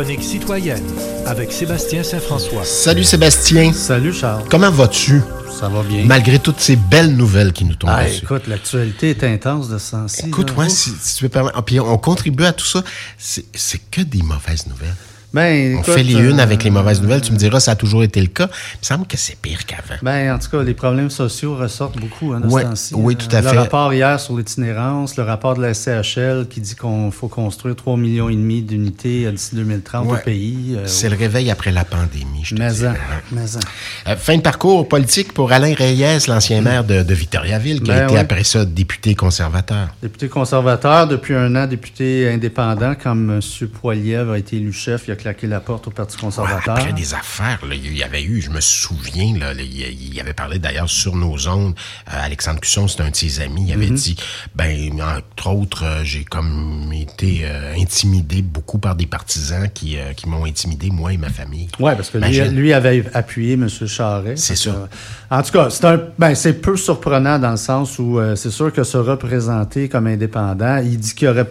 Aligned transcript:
chronique 0.00 0.22
citoyenne 0.22 0.82
avec 1.26 1.52
Sébastien 1.52 2.02
Saint-François. 2.02 2.64
Salut 2.64 3.04
Sébastien. 3.04 3.70
Salut 3.74 4.14
Charles. 4.14 4.44
Comment 4.48 4.70
vas-tu? 4.70 5.20
Ça 5.50 5.68
va 5.68 5.82
bien. 5.82 6.06
Malgré 6.06 6.38
toutes 6.38 6.58
ces 6.58 6.76
belles 6.76 7.14
nouvelles 7.14 7.52
qui 7.52 7.66
nous 7.66 7.74
tombent 7.74 7.90
ah, 7.92 8.04
dessus. 8.04 8.24
écoute, 8.24 8.46
l'actualité 8.46 9.10
est 9.10 9.24
intense 9.24 9.68
de 9.68 9.76
ce 9.76 9.90
sens-ci. 9.90 10.28
Écoute, 10.28 10.56
ouais, 10.56 10.70
si, 10.70 10.88
si 10.98 11.16
tu 11.16 11.24
veux 11.24 11.28
permettre. 11.28 11.54
ah, 11.58 11.60
puis 11.60 11.80
on 11.80 11.98
contribue 11.98 12.44
à 12.44 12.54
tout 12.54 12.64
ça. 12.64 12.82
C'est 13.18 13.90
que 13.90 14.00
des 14.00 14.22
mauvaises 14.22 14.66
nouvelles. 14.68 14.96
Ben, 15.32 15.76
On 15.78 15.82
fait 15.82 16.02
les 16.02 16.14
unes 16.14 16.40
euh, 16.40 16.42
avec 16.42 16.64
les 16.64 16.70
mauvaises 16.70 17.00
nouvelles. 17.02 17.20
Tu 17.20 17.32
me 17.32 17.36
diras, 17.36 17.60
ça 17.60 17.72
a 17.72 17.76
toujours 17.76 18.02
été 18.02 18.20
le 18.20 18.26
cas. 18.26 18.48
Il 18.74 18.78
me 18.80 18.84
semble 18.84 19.06
que 19.06 19.16
c'est 19.16 19.36
pire 19.36 19.64
qu'avant. 19.64 19.94
Ben, 20.02 20.34
en 20.34 20.38
tout 20.38 20.50
cas, 20.50 20.62
les 20.62 20.74
problèmes 20.74 21.10
sociaux 21.10 21.54
ressortent 21.56 21.98
beaucoup 21.98 22.32
hein, 22.32 22.40
de 22.40 22.46
Ouais, 22.48 22.62
ce 22.62 22.66
temps-ci. 22.66 22.94
oui, 22.96 23.14
Euh, 23.14 23.24
tout 23.28 23.36
à 23.36 23.40
le 23.40 23.48
fait. 23.48 23.56
rapport 23.58 23.92
hier 23.94 24.18
sur 24.18 24.36
l'itinérance, 24.36 25.16
le 25.16 25.22
rapport 25.22 25.54
de 25.54 25.62
la 25.62 25.72
CHL 25.74 26.46
qui 26.50 26.60
dit 26.60 26.74
qu'on 26.74 27.10
faut 27.12 27.28
construire 27.28 27.76
3 27.76 27.96
millions 27.96 28.28
d'unités 28.28 29.26
euh, 29.26 29.32
d'ici 29.32 29.54
2030 29.54 30.06
Ouais. 30.08 30.18
au 30.18 30.22
pays. 30.24 30.74
euh, 30.76 30.86
C'est 30.86 31.08
le 31.08 31.16
réveil 31.16 31.50
après 31.50 31.70
la 31.70 31.84
pandémie, 31.84 32.40
je 32.42 32.54
te 32.56 32.60
mais 32.60 32.86
en, 32.86 32.92
mais 33.32 33.56
en. 33.56 34.10
Euh, 34.10 34.16
fin 34.16 34.36
de 34.36 34.42
parcours 34.42 34.88
politique 34.88 35.32
pour 35.32 35.52
Alain 35.52 35.74
Reyes, 35.74 36.18
l'ancien 36.26 36.60
maire 36.60 36.84
de, 36.84 37.02
de 37.02 37.14
Victoriaville, 37.14 37.80
qui 37.82 37.90
a 37.92 37.94
Ben 38.00 38.08
été 38.08 38.18
après 38.18 38.44
ça 38.44 38.64
député 38.64 39.14
conservateur. 39.14 39.88
Député 40.02 40.28
conservateur, 40.28 41.06
depuis 41.06 41.34
un 41.34 41.54
an, 41.54 41.66
député 41.66 42.28
indépendant, 42.30 42.94
comme 43.00 43.30
M. 43.38 43.68
Poiliev 43.68 44.30
a 44.32 44.38
été 44.38 44.56
élu 44.56 44.72
chef, 44.72 45.04
il 45.06 45.12
a 45.12 45.16
claqué 45.20 45.46
la 45.46 45.60
porte 45.60 45.86
au 45.88 45.90
Parti 45.90 46.16
conservateur. 46.16 46.76
Après 46.76 46.92
des 46.92 47.14
affaires, 47.14 47.60
là, 47.68 47.74
il 47.74 47.96
y 47.96 48.02
avait 48.02 48.22
eu, 48.22 48.40
je 48.40 48.50
me 48.50 48.60
souviens, 48.60 49.36
là, 49.38 49.52
il, 49.52 50.12
il 50.14 50.20
avait 50.20 50.32
parlé 50.34 50.58
d'ailleurs 50.58 50.88
sur 50.90 51.14
nos 51.16 51.48
ondes. 51.48 51.74
euh, 52.12 52.24
Alexandre 52.24 52.60
Cusson, 52.60 52.88
c'est 52.88 53.00
un 53.02 53.10
de 53.10 53.16
ses 53.16 53.40
amis, 53.40 53.66
il 53.68 53.72
avait 53.72 53.80
Mm-hmm. 53.90 53.94
dit, 53.94 54.16
ben, 54.54 55.00
entre 55.02 55.50
autres, 55.50 55.84
euh, 55.84 56.00
j'ai 56.04 56.24
comme 56.24 56.92
été 56.92 57.40
euh, 57.44 57.74
intimidé 57.76 58.42
beaucoup 58.42 58.78
par 58.78 58.94
des 58.94 59.06
partisans 59.06 59.68
qui, 59.72 59.96
qui 60.16 60.28
m'ont 60.28 60.44
intimidé, 60.44 60.90
moi 60.90 61.12
et 61.12 61.16
ma 61.16 61.30
famille. 61.30 61.68
Oui, 61.78 61.92
parce 61.96 62.10
que 62.10 62.18
lui, 62.18 62.72
avait 62.72 63.04
appuyé 63.14 63.54
M. 63.54 63.68
Charret. 63.68 64.36
C'est 64.36 64.56
ça. 64.56 64.88
en 65.30 65.42
tout 65.42 65.52
cas, 65.52 65.70
c'est 65.70 65.84
un, 65.86 66.00
ben, 66.18 66.34
c'est 66.34 66.54
peu 66.54 66.76
surprenant 66.76 67.38
dans 67.38 67.50
le 67.52 67.56
sens 67.56 67.98
où 67.98 68.20
c'est 68.36 68.50
sûr 68.50 68.72
que 68.72 68.84
se 68.84 68.96
représenter 68.96 69.88
comme 69.88 70.06
indépendant, 70.06 70.76
il 70.78 70.98
dit 70.98 71.14
qu'il 71.14 71.28
aurait 71.28 71.48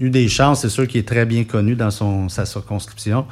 eu 0.00 0.10
des 0.10 0.28
chances, 0.28 0.62
c'est 0.62 0.68
sûr 0.68 0.88
qu'il 0.88 0.98
est 0.98 1.08
très 1.08 1.26
bien 1.26 1.44
connu 1.44 1.76
dans 1.76 1.90
son, 1.90 2.28
sa 2.28 2.46
circonscription. 2.46 3.26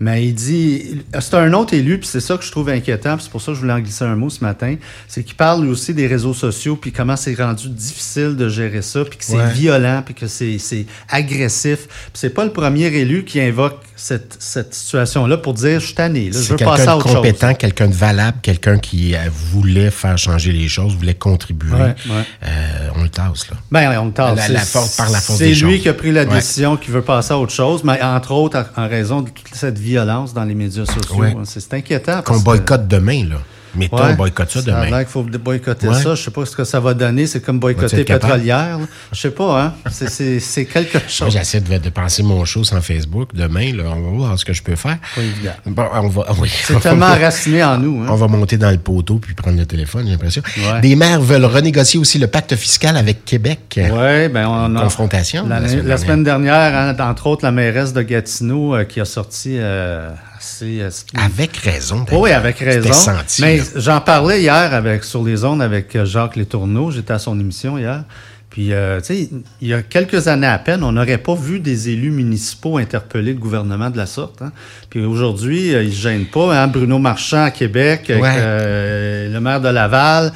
Mais 0.00 0.24
il 0.26 0.34
dit, 0.34 1.02
c'est 1.18 1.34
un 1.34 1.52
autre 1.54 1.74
élu, 1.74 1.98
puis 1.98 2.06
c'est 2.06 2.20
ça 2.20 2.36
que 2.36 2.44
je 2.44 2.52
trouve 2.52 2.68
inquiétant, 2.68 3.16
puis 3.16 3.24
c'est 3.24 3.30
pour 3.32 3.40
ça 3.42 3.50
que 3.50 3.56
je 3.56 3.60
voulais 3.62 3.72
en 3.72 3.80
glisser 3.80 4.04
un 4.04 4.14
mot 4.14 4.30
ce 4.30 4.44
matin, 4.44 4.76
c'est 5.08 5.24
qu'il 5.24 5.34
parle 5.34 5.64
lui 5.64 5.70
aussi 5.70 5.92
des 5.92 6.06
réseaux 6.06 6.34
sociaux, 6.34 6.76
puis 6.76 6.92
comment 6.92 7.16
c'est 7.16 7.34
rendu 7.34 7.68
difficile 7.68 8.36
de 8.36 8.48
gérer 8.48 8.82
ça, 8.82 9.04
puis 9.04 9.18
que 9.18 9.24
c'est 9.24 9.36
Ouais. 9.36 9.52
violent, 9.52 10.02
puis 10.04 10.14
que 10.14 10.28
c'est 10.28 10.86
agressif. 11.08 11.86
Puis 11.88 12.10
c'est 12.14 12.30
pas 12.30 12.44
le 12.44 12.52
premier 12.52 12.86
élu 12.86 13.24
qui 13.24 13.40
invoque 13.40 13.80
cette, 13.96 14.36
cette 14.38 14.72
situation-là 14.74 15.36
pour 15.38 15.54
dire, 15.54 15.80
je 15.80 15.86
suis 15.86 15.94
tanné, 15.94 16.30
là, 16.30 16.40
je 16.40 16.48
veux 16.50 16.56
passer 16.56 16.64
quelqu'un 16.76 16.82
à 16.82 16.86
de 16.86 16.98
autre 16.98 17.06
chose. 17.08 17.16
compétent, 17.16 17.54
quelqu'un 17.54 17.88
de 17.88 17.94
valable, 17.94 18.38
quelqu'un 18.42 18.78
qui 18.78 19.14
euh, 19.16 19.18
voulait 19.32 19.90
faire 19.90 20.16
changer 20.16 20.52
les 20.52 20.68
choses, 20.68 20.94
voulait 20.94 21.14
contribuer. 21.14 21.72
Ouais, 21.72 21.94
ouais. 22.08 22.22
Euh, 22.44 22.88
on 22.94 23.02
le 23.02 23.08
tasse, 23.08 23.50
là. 23.50 23.56
Ben, 23.72 23.98
on 24.00 24.06
le 24.06 24.12
tasse. 24.12 24.48
La- 24.48 24.60
force- 24.60 24.96
par 24.96 25.10
la 25.10 25.18
force 25.20 25.38
C'est 25.38 25.52
lui 25.54 25.80
qui 25.80 25.88
a 25.88 25.94
pris 25.94 26.12
la 26.12 26.24
décision 26.24 26.76
qui 26.76 26.90
veut 26.92 27.02
passer 27.02 27.32
à 27.32 27.38
autre 27.38 27.52
chose, 27.52 27.82
mais 27.82 28.00
entre 28.00 28.30
autres 28.30 28.58
en 28.76 28.84
en 28.84 28.88
raison 28.88 29.22
de 29.22 29.30
toute 29.30 29.54
cette 29.54 29.78
violence 29.88 30.34
dans 30.34 30.44
les 30.44 30.54
médias 30.54 30.84
sociaux. 30.84 31.16
Ouais. 31.16 31.34
C'est 31.44 31.72
inquiétant. 31.74 32.22
Qu'on 32.22 32.40
boycotte 32.40 32.86
demain, 32.86 33.24
là. 33.28 33.36
Mettons, 33.74 33.96
Ouais. 33.96 34.02
on 34.12 34.14
boycotte 34.14 34.50
ça 34.50 34.62
demain. 34.62 34.98
qu'il 34.98 35.06
faut 35.08 35.22
boycotter 35.22 35.88
Ouais. 35.88 35.94
ça. 36.02 36.14
Je 36.14 36.22
sais 36.22 36.30
pas 36.30 36.44
ce 36.46 36.56
que 36.56 36.64
ça 36.64 36.80
va 36.80 36.94
donner. 36.94 37.26
C'est 37.26 37.40
comme 37.40 37.58
boycotter 37.60 38.04
pétrolière. 38.04 38.78
Je 39.12 39.20
sais 39.20 39.30
pas, 39.30 39.62
hein. 39.62 39.74
C'est- 39.90 40.64
quelque 40.66 40.94
Moi, 40.98 41.02
chose. 41.08 41.32
j'essaie 41.32 41.60
de, 41.60 41.78
de 41.78 41.88
penser 41.90 42.22
mon 42.22 42.44
show 42.44 42.64
sans 42.64 42.80
Facebook 42.80 43.30
demain. 43.34 43.72
Là, 43.74 43.84
on 43.94 44.00
va 44.00 44.10
voir 44.16 44.38
ce 44.38 44.44
que 44.44 44.52
je 44.52 44.62
peux 44.62 44.76
faire. 44.76 44.98
Pas 45.14 45.20
évident. 45.22 45.52
Bon, 45.66 45.84
on 45.92 46.08
va, 46.08 46.26
oui. 46.40 46.50
C'est 46.62 46.78
tellement 46.80 47.06
enraciné 47.16 47.62
en 47.64 47.78
nous. 47.78 48.04
On 48.08 48.12
Hein. 48.12 48.16
va 48.16 48.26
monter 48.28 48.56
dans 48.56 48.70
le 48.70 48.78
poteau 48.78 49.18
puis 49.18 49.34
prendre 49.34 49.58
le 49.58 49.66
téléphone, 49.66 50.04
j'ai 50.06 50.12
l'impression. 50.12 50.42
Ouais. 50.56 50.80
Des 50.80 50.96
maires 50.96 51.20
veulent 51.20 51.44
renégocier 51.44 51.98
aussi 52.00 52.18
le 52.18 52.26
pacte 52.26 52.54
fiscal 52.56 52.96
avec 52.96 53.24
Québec. 53.24 53.60
Oui, 53.78 54.28
ben 54.28 54.46
on 54.48 54.76
a. 54.76 54.82
Confrontation. 54.82 55.46
La, 55.46 55.60
la 55.60 55.68
semaine 55.68 55.86
la 55.86 55.96
semaine 55.98 56.24
dernière, 56.24 56.74
hein, 56.76 56.96
entre 57.10 57.26
autres, 57.26 57.44
la 57.44 57.50
mairesse 57.52 57.92
de 57.92 58.02
Gatineau 58.02 58.74
euh, 58.74 58.84
qui 58.84 59.00
a 59.00 59.04
sorti 59.04 59.56
euh, 59.58 60.10
assez. 60.38 60.80
euh, 60.80 60.90
Avec 61.16 61.56
raison. 61.56 62.04
Oui, 62.12 62.18
oui, 62.22 62.30
avec 62.32 62.58
raison. 62.58 62.92
senti, 62.92 63.42
Mais 63.42 63.60
j'en 63.76 64.00
parlais 64.00 64.40
hier 64.40 64.52
avec, 64.74 65.04
sur 65.04 65.22
les 65.24 65.44
ondes 65.44 65.60
avec 65.62 65.94
euh, 65.96 66.04
Jacques 66.04 66.36
Létourneau. 66.36 66.90
J'étais 66.90 67.12
à 67.12 67.18
son 67.18 67.38
émission 67.38 67.76
hier. 67.78 68.04
Puis, 68.50 68.72
euh, 68.72 68.98
tu 69.00 69.06
sais, 69.06 69.30
il 69.60 69.68
y 69.68 69.74
a 69.74 69.82
quelques 69.82 70.26
années 70.26 70.46
à 70.46 70.58
peine, 70.58 70.82
on 70.82 70.90
n'aurait 70.90 71.18
pas 71.18 71.34
vu 71.34 71.60
des 71.60 71.90
élus 71.90 72.10
municipaux 72.10 72.78
interpeller 72.78 73.34
le 73.34 73.38
gouvernement 73.38 73.90
de 73.90 73.98
la 73.98 74.06
sorte. 74.06 74.40
hein. 74.40 74.52
Puis 74.88 75.04
aujourd'hui, 75.04 75.74
euh, 75.74 75.82
ils 75.82 75.92
se 75.92 76.00
gênent 76.00 76.24
pas. 76.26 76.58
Hein? 76.62 76.66
Bruno 76.66 76.98
Marchand 76.98 77.44
à 77.44 77.50
Québec, 77.50 78.04
Ouais. 78.08 78.20
euh, 78.38 79.32
le 79.32 79.40
maire 79.40 79.60
de 79.60 79.68
Laval, 79.68 80.32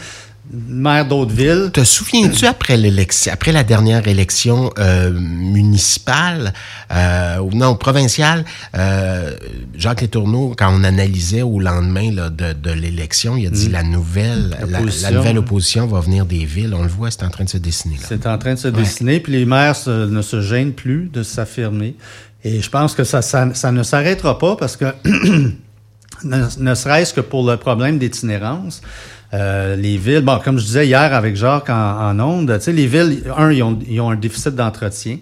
maire 0.52 1.06
d'Hauteville. 1.06 1.70
Te 1.72 1.82
souviens-tu 1.84 2.46
après 2.46 2.76
l'élection, 2.76 3.32
après 3.32 3.52
la 3.52 3.64
dernière 3.64 4.06
élection 4.06 4.70
euh, 4.78 5.10
municipale, 5.12 6.52
euh, 6.92 7.38
ou 7.38 7.50
non 7.54 7.74
provinciale, 7.76 8.44
euh, 8.76 9.34
Jacques 9.76 10.02
Letourneau, 10.02 10.54
quand 10.56 10.72
on 10.74 10.84
analysait 10.84 11.42
au 11.42 11.58
lendemain 11.58 12.12
là, 12.12 12.28
de, 12.30 12.52
de 12.52 12.70
l'élection, 12.70 13.36
il 13.36 13.46
a 13.46 13.50
dit 13.50 13.68
la 13.68 13.82
nouvelle, 13.82 14.56
la, 14.68 15.10
nouvelle 15.10 15.38
opposition 15.38 15.86
va 15.86 16.00
venir 16.00 16.26
des 16.26 16.44
villes. 16.44 16.74
On 16.74 16.82
le 16.82 16.88
voit, 16.88 17.10
c'est 17.10 17.22
en 17.24 17.30
train 17.30 17.44
de 17.44 17.48
se 17.50 17.58
dessiner. 17.58 17.96
C'est 18.06 18.26
en 18.26 18.38
train 18.38 18.54
de 18.54 18.58
se 18.58 18.69
dessiner, 18.69 19.20
puis 19.20 19.32
les 19.32 19.44
maires 19.44 19.76
se- 19.76 20.06
ne 20.08 20.22
se 20.22 20.40
gênent 20.42 20.72
plus 20.72 21.08
de 21.12 21.22
s'affirmer. 21.22 21.96
Et 22.44 22.60
je 22.60 22.69
pense 22.69 22.94
que 22.94 23.04
ça, 23.04 23.22
ça, 23.22 23.48
ça 23.54 23.70
ne 23.72 23.82
s'arrêtera 23.82 24.38
pas 24.38 24.56
parce 24.56 24.76
que, 24.76 24.86
ne, 26.24 26.44
ne 26.58 26.74
serait-ce 26.74 27.12
que 27.14 27.20
pour 27.20 27.48
le 27.50 27.56
problème 27.56 27.98
d'itinérance, 27.98 28.80
euh, 29.34 29.76
les 29.76 29.96
villes, 29.96 30.20
bon, 30.22 30.38
comme 30.44 30.58
je 30.58 30.64
disais 30.64 30.86
hier 30.86 31.14
avec 31.14 31.36
Jacques 31.36 31.70
en, 31.70 32.18
en 32.18 32.18
sais, 32.60 32.72
les 32.72 32.86
villes, 32.86 33.22
un, 33.36 33.50
ils 33.50 33.62
ont, 33.62 33.78
ils 33.88 34.00
ont 34.00 34.10
un 34.10 34.16
déficit 34.16 34.54
d'entretien 34.54 35.18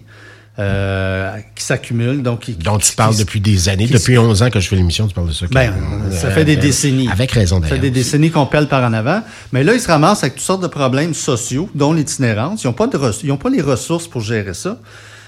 euh, 0.58 1.36
qui 1.54 1.64
s'accumule. 1.64 2.22
Donc, 2.22 2.40
qui- 2.40 2.52
dont 2.54 2.76
tu 2.78 2.94
parles 2.94 3.14
qui- 3.14 3.20
depuis 3.20 3.40
des 3.40 3.68
années. 3.68 3.86
Depuis 3.86 4.18
11 4.18 4.42
ans 4.42 4.50
que 4.50 4.60
je 4.60 4.68
fais 4.68 4.76
l'émission, 4.76 5.06
tu 5.06 5.14
parles 5.14 5.28
de 5.28 5.32
ça. 5.32 5.46
Ben, 5.50 5.72
ça 6.10 6.30
fait 6.30 6.44
des 6.44 6.56
Euh, 6.56 6.60
décennies. 6.60 7.08
Avec 7.08 7.30
raison 7.32 7.56
Ça 7.56 7.62
fait 7.62 7.68
d'ailleurs. 7.70 7.82
des 7.82 7.90
décennies 7.90 8.30
qu'on 8.30 8.46
pèle 8.46 8.66
par 8.66 8.82
en 8.84 8.92
avant. 8.92 9.22
Mais 9.52 9.64
là, 9.64 9.72
ils 9.74 9.80
se 9.80 9.88
ramassent 9.88 10.22
avec 10.22 10.34
toutes 10.34 10.44
sortes 10.44 10.62
de 10.62 10.66
problèmes 10.66 11.14
sociaux, 11.14 11.70
dont 11.74 11.92
l'itinérance. 11.94 12.64
Ils 12.64 12.66
n'ont 12.66 12.72
pas, 12.74 12.88
de 12.88 12.98
res- 12.98 13.20
ils 13.22 13.32
ont 13.32 13.36
pas 13.38 13.48
les 13.48 13.62
ressources 13.62 14.06
pour 14.08 14.20
gérer 14.20 14.52
ça. 14.54 14.78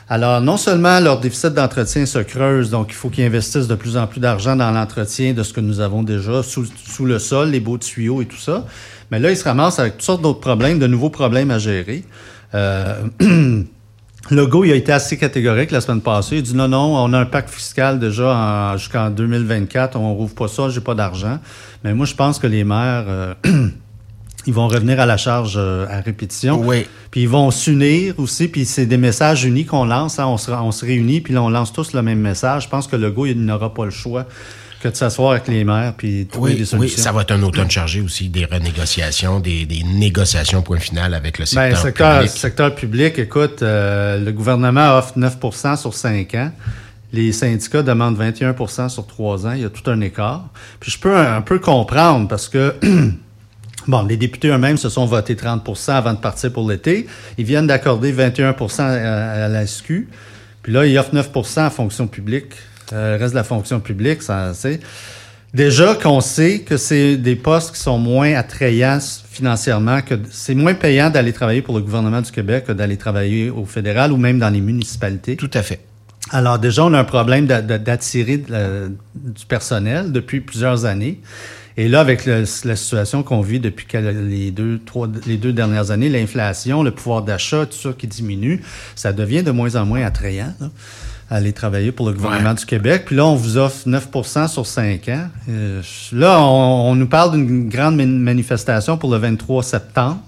Alors, 0.08 0.40
non 0.40 0.56
seulement 0.56 1.00
leur 1.00 1.20
déficit 1.20 1.54
d'entretien 1.54 2.04
se 2.06 2.18
creuse, 2.18 2.70
donc 2.70 2.88
il 2.90 2.94
faut 2.94 3.08
qu'ils 3.08 3.24
investissent 3.24 3.68
de 3.68 3.74
plus 3.74 3.96
en 3.96 4.06
plus 4.06 4.20
d'argent 4.20 4.56
dans 4.56 4.70
l'entretien 4.70 5.32
de 5.32 5.42
ce 5.42 5.52
que 5.52 5.60
nous 5.60 5.80
avons 5.80 6.02
déjà 6.02 6.42
sous, 6.42 6.66
le 7.06 7.18
sol, 7.18 7.50
les 7.50 7.60
beaux 7.60 7.78
tuyaux 7.78 8.20
et 8.20 8.26
tout 8.26 8.36
ça. 8.36 8.66
Mais 9.10 9.18
là, 9.18 9.30
ils 9.30 9.36
se 9.36 9.44
ramassent 9.44 9.78
avec 9.78 9.94
toutes 9.94 10.02
sortes 10.02 10.22
d'autres 10.22 10.40
problèmes, 10.40 10.78
de 10.78 10.86
nouveaux 10.86 11.10
problèmes 11.10 11.50
à 11.50 11.58
gérer. 11.58 12.04
Euh, 12.54 13.02
Legault, 14.30 14.64
il 14.64 14.72
a 14.72 14.76
été 14.76 14.92
assez 14.92 15.18
catégorique 15.18 15.70
la 15.70 15.80
semaine 15.80 16.00
passée. 16.00 16.36
Il 16.36 16.42
dit 16.42 16.54
non, 16.54 16.68
non, 16.68 16.96
on 16.96 17.12
a 17.12 17.18
un 17.18 17.26
pacte 17.26 17.50
fiscal 17.50 17.98
déjà 17.98 18.34
en- 18.34 18.76
jusqu'en 18.76 19.10
2024. 19.10 19.96
On 19.96 20.14
rouvre 20.14 20.34
pas 20.34 20.48
ça, 20.48 20.68
j'ai 20.68 20.80
pas 20.80 20.94
d'argent. 20.94 21.38
Mais 21.82 21.92
moi, 21.92 22.06
je 22.06 22.14
pense 22.14 22.38
que 22.38 22.46
les 22.46 22.64
maires, 22.64 23.04
euh, 23.08 23.34
ils 24.46 24.52
vont 24.54 24.68
revenir 24.68 24.98
à 25.00 25.06
la 25.06 25.16
charge 25.16 25.54
euh, 25.56 25.86
à 25.88 26.00
répétition. 26.00 26.60
Oui. 26.60 26.86
Puis 27.10 27.22
ils 27.22 27.28
vont 27.28 27.50
s'unir 27.50 28.14
aussi. 28.18 28.48
Puis 28.48 28.64
c'est 28.64 28.86
des 28.86 28.96
messages 28.96 29.44
unis 29.44 29.64
qu'on 29.66 29.84
lance. 29.84 30.18
hein. 30.18 30.26
On, 30.26 30.36
se, 30.38 30.50
on 30.50 30.72
se 30.72 30.84
réunit, 30.84 31.20
puis 31.20 31.32
là, 31.34 31.42
on 31.42 31.48
lance 31.50 31.72
tous 31.72 31.92
le 31.92 32.02
même 32.02 32.18
message. 32.20 32.64
Je 32.64 32.68
pense 32.68 32.86
que 32.86 32.96
Legault, 32.96 33.26
il 33.26 33.44
n'aura 33.44 33.72
pas 33.72 33.84
le 33.84 33.90
choix 33.90 34.26
que 34.80 34.88
de 34.88 34.96
s'asseoir 34.96 35.30
avec 35.30 35.46
les 35.46 35.62
maires 35.62 35.94
puis 35.96 36.26
trouver 36.26 36.50
Oui, 36.50 36.56
des 36.56 36.62
oui, 36.62 36.66
solutions. 36.66 37.02
ça 37.04 37.12
va 37.12 37.22
être 37.22 37.30
un 37.30 37.42
automne 37.44 37.70
chargé 37.70 38.00
aussi, 38.00 38.28
des 38.28 38.46
renégociations, 38.46 39.38
des, 39.38 39.64
des 39.64 39.84
négociations 39.84 40.60
point 40.62 40.80
final 40.80 41.14
avec 41.14 41.38
le 41.38 41.46
secteur 41.46 41.68
Ben, 41.70 41.76
secteur, 41.76 42.18
public. 42.18 42.36
secteur 42.36 42.74
public, 42.74 43.18
écoute, 43.20 43.62
euh, 43.62 44.18
le 44.18 44.32
gouvernement 44.32 44.98
offre 44.98 45.16
9% 45.16 45.76
sur 45.76 45.94
5 45.94 46.34
ans. 46.34 46.50
Les 47.12 47.30
syndicats 47.30 47.82
demandent 47.84 48.18
21% 48.18 48.88
sur 48.88 49.06
3 49.06 49.46
ans. 49.46 49.52
Il 49.52 49.60
y 49.60 49.64
a 49.64 49.70
tout 49.70 49.88
un 49.88 50.00
écart. 50.00 50.46
Puis 50.80 50.90
je 50.90 50.98
peux 50.98 51.14
un, 51.16 51.36
un 51.36 51.42
peu 51.42 51.60
comprendre 51.60 52.26
parce 52.26 52.48
que, 52.48 52.74
bon, 53.88 54.02
les 54.02 54.16
députés 54.16 54.48
eux-mêmes 54.48 54.76
se 54.76 54.88
sont 54.88 55.06
votés 55.06 55.34
30% 55.34 55.92
avant 55.92 56.12
de 56.12 56.18
partir 56.18 56.52
pour 56.52 56.68
l'été. 56.68 57.06
Ils 57.38 57.44
viennent 57.44 57.66
d'accorder 57.66 58.12
21 58.12 58.54
à, 58.78 59.44
à 59.44 59.48
la 59.48 59.66
SQ. 59.66 60.08
Puis 60.62 60.72
là, 60.72 60.86
ils 60.86 60.96
offrent 60.98 61.14
9% 61.14 61.58
à 61.58 61.62
la 61.64 61.70
fonction 61.70 62.06
publique. 62.06 62.52
Euh, 62.92 63.16
le 63.16 63.20
reste 63.22 63.32
de 63.34 63.38
la 63.38 63.44
fonction 63.44 63.80
publique, 63.80 64.22
ça, 64.22 64.52
c'est... 64.54 64.80
Déjà 65.54 65.94
qu'on 65.94 66.22
sait 66.22 66.60
que 66.60 66.78
c'est 66.78 67.18
des 67.18 67.36
postes 67.36 67.74
qui 67.74 67.80
sont 67.80 67.98
moins 67.98 68.32
attrayants 68.36 68.98
financièrement, 69.30 70.00
que 70.00 70.14
c'est 70.30 70.54
moins 70.54 70.72
payant 70.72 71.10
d'aller 71.10 71.34
travailler 71.34 71.60
pour 71.60 71.74
le 71.76 71.82
gouvernement 71.82 72.22
du 72.22 72.30
Québec 72.30 72.64
que 72.68 72.72
d'aller 72.72 72.96
travailler 72.96 73.50
au 73.50 73.66
fédéral 73.66 74.12
ou 74.12 74.16
même 74.16 74.38
dans 74.38 74.48
les 74.48 74.62
municipalités. 74.62 75.36
Tout 75.36 75.50
à 75.52 75.62
fait. 75.62 75.80
Alors 76.30 76.58
déjà, 76.58 76.84
on 76.86 76.94
a 76.94 76.98
un 77.00 77.04
problème 77.04 77.44
d'a- 77.46 77.60
d'a- 77.60 77.76
d'attirer 77.76 78.38
du 78.38 79.44
personnel 79.46 80.10
depuis 80.10 80.40
plusieurs 80.40 80.86
années. 80.86 81.20
Et 81.76 81.88
là, 81.88 82.00
avec 82.00 82.26
le- 82.26 82.44
la 82.64 82.76
situation 82.76 83.22
qu'on 83.22 83.40
vit 83.40 83.60
depuis 83.60 83.86
que 83.86 83.96
les 83.98 84.50
deux, 84.50 84.78
trois, 84.84 85.08
les 85.26 85.36
deux 85.38 85.52
dernières 85.52 85.90
années, 85.90 86.08
l'inflation, 86.08 86.82
le 86.82 86.90
pouvoir 86.90 87.22
d'achat, 87.22 87.66
tout 87.66 87.78
ça 87.78 87.90
qui 87.96 88.06
diminue, 88.06 88.62
ça 88.94 89.12
devient 89.12 89.42
de 89.42 89.50
moins 89.50 89.74
en 89.76 89.86
moins 89.86 90.04
attrayant. 90.04 90.54
là. 90.60 90.68
aller 91.30 91.54
travailler 91.54 91.92
pour 91.92 92.06
le 92.06 92.12
gouvernement 92.12 92.52
du 92.52 92.66
Québec. 92.66 93.04
Puis 93.06 93.16
là, 93.16 93.24
on 93.24 93.36
vous 93.36 93.56
offre 93.56 93.88
9% 93.88 94.48
sur 94.48 94.66
5 94.66 95.08
ans. 95.08 95.28
Euh, 95.48 95.80
là, 96.12 96.38
on, 96.42 96.90
on, 96.90 96.94
nous 96.94 97.06
parle 97.06 97.32
d'une 97.32 97.70
grande 97.70 97.96
manifestation 97.96 98.98
pour 98.98 99.10
le 99.10 99.16
23 99.16 99.62
septembre 99.62 100.20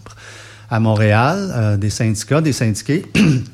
à 0.71 0.81
Montréal, 0.81 1.53
euh, 1.55 1.77
des 1.77 1.91
syndicats, 1.91 2.41
des 2.41 2.55
syndiqués. 2.55 3.05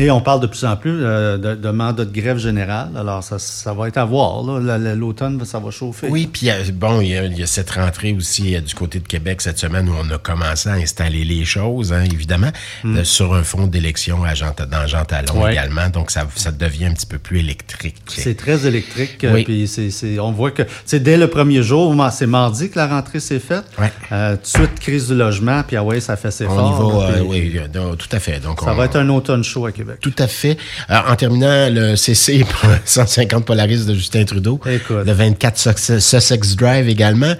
Et 0.00 0.10
on 0.10 0.22
parle 0.22 0.40
de 0.40 0.46
plus 0.46 0.64
en 0.64 0.76
plus 0.76 1.04
euh, 1.04 1.36
de, 1.36 1.54
de, 1.54 1.70
mandat 1.70 2.06
de 2.06 2.10
grève 2.10 2.38
générale. 2.38 2.88
Alors, 2.96 3.22
ça, 3.22 3.38
ça 3.38 3.74
va 3.74 3.86
être 3.86 3.98
à 3.98 4.06
voir. 4.06 4.42
L'automne, 4.42 5.44
ça 5.44 5.58
va 5.58 5.70
chauffer. 5.70 6.08
Oui, 6.08 6.26
puis 6.26 6.48
bon, 6.72 7.02
il 7.02 7.08
y, 7.08 7.18
a, 7.18 7.24
il 7.24 7.38
y, 7.38 7.42
a, 7.42 7.46
cette 7.46 7.70
rentrée 7.70 8.14
aussi 8.14 8.58
du 8.62 8.74
côté 8.74 8.98
de 8.98 9.06
Québec 9.06 9.42
cette 9.42 9.58
semaine 9.58 9.90
où 9.90 9.92
on 9.92 10.10
a 10.10 10.16
commencé 10.16 10.70
à 10.70 10.72
installer 10.72 11.24
les 11.24 11.44
choses, 11.44 11.92
hein, 11.92 12.04
évidemment, 12.10 12.50
mm. 12.82 13.04
sur 13.04 13.34
un 13.34 13.42
fond 13.42 13.66
d'élection 13.66 14.20
dans 14.20 14.86
Jean 14.86 15.04
Talon 15.04 15.46
également. 15.46 15.90
Donc, 15.90 16.10
ça, 16.10 16.26
ça 16.34 16.50
devient 16.50 16.86
un 16.86 16.94
petit 16.94 17.06
peu 17.06 17.18
plus 17.18 17.40
électrique. 17.40 17.96
C'est 18.08 18.36
très 18.36 18.66
électrique. 18.66 19.26
Oui. 19.30 19.44
Puis 19.44 19.68
c'est, 19.68 20.18
on 20.18 20.32
voit 20.32 20.50
que 20.50 20.62
c'est 20.86 21.00
dès 21.00 21.18
le 21.18 21.28
premier 21.28 21.62
jour, 21.62 21.94
c'est 22.10 22.26
mardi 22.26 22.70
que 22.70 22.78
la 22.78 22.86
rentrée 22.86 23.20
s'est 23.20 23.38
faite. 23.38 23.64
Ouais. 23.78 23.92
Euh, 24.12 24.36
tout 24.36 24.42
de 24.42 24.46
suite, 24.46 24.80
crise 24.80 25.08
du 25.08 25.14
logement, 25.14 25.62
puis 25.62 25.76
ah 25.76 25.84
ouais, 25.84 26.00
ça 26.00 26.16
fait 26.16 26.30
ses 26.30 26.46
forts. 26.46 26.80
On 26.80 26.88
y 26.88 27.12
va, 27.12 27.18
euh, 27.18 27.22
oui, 27.22 27.60
tout 27.98 28.08
à 28.16 28.18
fait. 28.18 28.40
Donc, 28.40 28.60
ça 28.62 28.72
va 28.72 28.86
être 28.86 28.96
un 28.96 29.08
automne 29.10 29.44
chaud 29.44 29.66
à 29.66 29.72
Québec. 29.72 29.89
Tout 30.00 30.14
à 30.18 30.26
fait. 30.26 30.56
Alors, 30.88 31.10
en 31.10 31.16
terminant, 31.16 31.68
le 31.70 31.96
CC 31.96 32.44
150 32.84 33.44
Polaris 33.46 33.86
de 33.86 33.94
Justin 33.94 34.24
Trudeau. 34.24 34.60
Écoute. 34.66 35.06
Le 35.06 35.12
24 35.12 36.00
Sussex 36.00 36.56
Drive 36.56 36.88
également. 36.88 37.34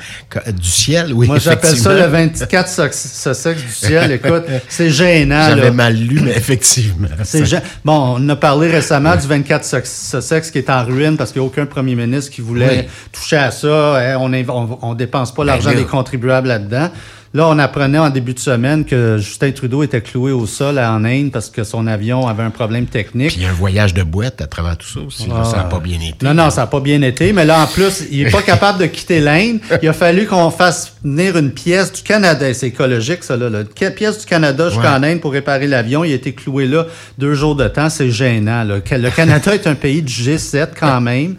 Du 0.52 0.68
ciel, 0.68 1.12
oui. 1.12 1.26
Moi, 1.26 1.38
j'appelle 1.38 1.76
ça 1.76 1.94
le 1.94 2.06
24 2.06 2.92
Sussex 2.92 3.62
du 3.62 3.72
ciel. 3.72 4.12
Écoute, 4.24 4.44
c'est 4.68 4.90
gênant. 4.90 5.48
J'avais 5.48 5.70
mal 5.70 5.94
lu, 5.94 6.20
mais 6.20 6.32
effectivement. 6.32 7.08
C'est 7.24 7.44
Bon, 7.84 8.16
on 8.18 8.28
a 8.28 8.36
parlé 8.36 8.68
récemment 8.68 9.16
du 9.16 9.26
24 9.26 9.86
Sussex 9.86 10.50
qui 10.50 10.58
est 10.58 10.70
en 10.70 10.84
ruine 10.84 11.16
parce 11.16 11.32
qu'il 11.32 11.40
n'y 11.40 11.46
a 11.46 11.48
aucun 11.48 11.66
premier 11.66 11.94
ministre 11.94 12.30
qui 12.30 12.40
voulait 12.40 12.88
toucher 13.12 13.36
à 13.36 13.50
ça. 13.50 13.96
Hein, 13.96 14.16
on 14.18 14.28
ne 14.28 14.94
dépense 14.94 15.34
pas 15.34 15.42
ben 15.42 15.52
l'argent 15.52 15.72
des 15.72 15.84
contribuables 15.84 16.48
là-dedans. 16.48 16.90
Là, 17.32 17.46
on 17.46 17.60
apprenait 17.60 17.98
en 17.98 18.10
début 18.10 18.34
de 18.34 18.40
semaine 18.40 18.84
que 18.84 19.18
Justin 19.18 19.52
Trudeau 19.52 19.84
était 19.84 20.00
cloué 20.00 20.32
au 20.32 20.46
sol 20.46 20.80
en 20.80 21.04
Inde 21.04 21.30
parce 21.30 21.48
que 21.48 21.62
son 21.62 21.86
avion 21.86 22.26
avait 22.26 22.42
un 22.42 22.50
problème 22.50 22.86
technique. 22.86 23.36
Puis 23.36 23.46
un 23.46 23.52
voyage 23.52 23.94
de 23.94 24.02
boîte 24.02 24.40
à 24.42 24.48
travers 24.48 24.76
tout 24.76 24.88
ça 24.88 25.00
aussi. 25.00 25.28
ça 25.44 25.58
n'a 25.58 25.64
pas 25.64 25.78
bien 25.78 26.00
été. 26.00 26.26
Non, 26.26 26.34
non, 26.34 26.50
ça 26.50 26.62
n'a 26.62 26.66
pas 26.66 26.80
bien 26.80 27.00
été. 27.02 27.32
Mais 27.32 27.44
là, 27.44 27.62
en 27.62 27.66
plus, 27.68 28.02
il 28.10 28.24
n'est 28.24 28.30
pas 28.30 28.42
capable 28.42 28.80
de 28.80 28.86
quitter 28.86 29.20
l'Inde. 29.20 29.60
Il 29.80 29.88
a 29.88 29.92
fallu 29.92 30.26
qu'on 30.26 30.50
fasse 30.50 30.94
venir 31.04 31.36
une 31.36 31.52
pièce 31.52 31.92
du 31.92 32.02
Canada. 32.02 32.52
C'est 32.52 32.68
écologique, 32.68 33.22
ça, 33.22 33.36
là. 33.36 33.48
Une 33.48 33.90
pièce 33.90 34.18
du 34.18 34.26
Canada 34.26 34.68
jusqu'en 34.68 35.00
Inde 35.00 35.20
pour 35.20 35.30
réparer 35.30 35.68
l'avion. 35.68 36.02
Il 36.02 36.10
a 36.10 36.16
été 36.16 36.32
cloué 36.32 36.66
là 36.66 36.86
deux 37.16 37.34
jours 37.34 37.54
de 37.54 37.68
temps. 37.68 37.90
C'est 37.90 38.10
gênant. 38.10 38.64
Là. 38.64 38.78
Le 38.90 39.10
Canada 39.10 39.54
est 39.54 39.68
un 39.68 39.76
pays 39.76 40.02
du 40.02 40.12
G7 40.12 40.70
quand 40.78 41.00
même. 41.00 41.36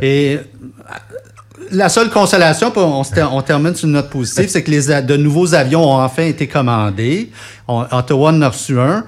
Et 0.00 0.38
la 1.74 1.88
seule 1.88 2.10
consolation, 2.10 2.72
on, 2.76 3.02
on, 3.32 3.42
termine 3.42 3.74
sur 3.74 3.86
une 3.86 3.94
note 3.94 4.10
positive, 4.10 4.48
c'est 4.48 4.62
que 4.62 4.70
les, 4.70 5.02
de 5.02 5.16
nouveaux 5.16 5.54
avions 5.54 5.84
ont 5.84 6.02
enfin 6.02 6.24
été 6.24 6.46
commandés. 6.46 7.30
On, 7.68 7.84
Ottawa 7.90 8.30
en 8.30 8.42
a 8.42 8.48
reçu 8.48 8.78
un. 8.78 9.04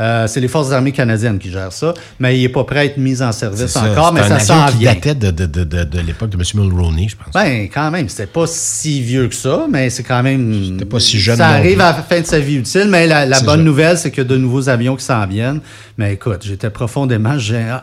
Euh, 0.00 0.26
c'est 0.26 0.40
les 0.40 0.48
Forces 0.48 0.72
armées 0.72 0.92
canadiennes 0.92 1.38
qui 1.38 1.50
gèrent 1.50 1.72
ça, 1.72 1.92
mais 2.18 2.38
il 2.38 2.42
n'est 2.42 2.48
pas 2.48 2.64
prêt 2.64 2.78
à 2.78 2.84
être 2.86 2.96
mis 2.96 3.22
en 3.22 3.32
service 3.32 3.76
encore, 3.76 4.12
mais 4.12 4.22
ça 4.26 4.38
s'en 4.38 4.66
vient. 4.66 4.94
datait 4.94 5.14
de, 5.14 5.30
de, 5.30 5.46
de, 5.46 5.84
de, 5.84 6.00
l'époque 6.00 6.30
de 6.30 6.36
M. 6.36 6.42
Mulroney, 6.54 7.08
je 7.08 7.16
pense. 7.16 7.34
Ben, 7.34 7.68
quand 7.72 7.90
même, 7.90 8.08
c'était 8.08 8.26
pas 8.26 8.46
si 8.46 9.02
vieux 9.02 9.28
que 9.28 9.34
ça, 9.34 9.66
mais 9.70 9.90
c'est 9.90 10.02
quand 10.02 10.22
même... 10.22 10.72
C'était 10.72 10.84
pas 10.86 11.00
si 11.00 11.18
jeune. 11.18 11.36
Ça 11.36 11.48
arrive 11.48 11.80
à 11.80 11.92
la 11.92 12.02
fin 12.02 12.20
de 12.20 12.26
sa 12.26 12.38
vie 12.38 12.56
utile, 12.56 12.86
mais 12.88 13.06
la, 13.06 13.26
la 13.26 13.40
bonne 13.40 13.62
nouvelle, 13.62 13.98
c'est 13.98 14.10
qu'il 14.10 14.22
y 14.22 14.26
a 14.26 14.28
de 14.28 14.36
nouveaux 14.36 14.68
avions 14.68 14.96
qui 14.96 15.04
s'en 15.04 15.26
viennent. 15.26 15.60
Mais 15.98 16.14
écoute, 16.14 16.40
j'étais 16.44 16.70
profondément 16.70 17.36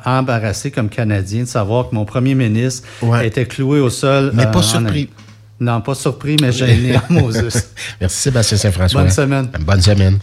embarrassé 0.06 0.72
comme 0.72 0.90
Canadien 0.90 1.44
de 1.44 1.48
savoir 1.48 1.90
que 1.90 1.96
mon 1.96 2.06
premier 2.06 2.34
ministre 2.34 2.88
était 3.24 3.46
cloué 3.46 3.80
au 3.80 3.90
sol. 3.92 4.32
Mais 4.34 4.50
pas 4.50 4.60
euh, 4.60 4.64
surpris. 4.64 5.10
Non, 5.60 5.82
pas 5.82 5.96
surpris, 5.96 6.38
mais 6.40 6.52
gêné 6.52 6.96
à 6.96 7.04
Moses. 7.10 7.70
Merci 8.00 8.18
Sébastien 8.18 8.58
Saint-François. 8.58 9.02
Bonne 9.02 9.12
semaine. 9.12 9.48
Bonne 9.60 9.82
semaine. 9.82 10.16